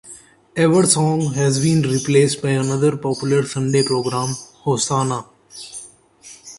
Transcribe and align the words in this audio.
"Evensong" 0.55 1.31
has 1.35 1.61
been 1.61 1.83
replaced 1.83 2.41
by 2.41 2.49
another 2.49 2.97
popular 2.97 3.45
Sunday 3.45 3.83
program, 3.83 4.29
"Hosanna". 4.63 5.25